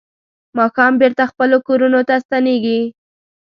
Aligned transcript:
ماښام 0.57 0.93
بېرته 1.01 1.23
خپلو 1.31 1.57
کورونو 1.67 1.99
ته 2.07 2.15
ستنېږي. 2.25 2.81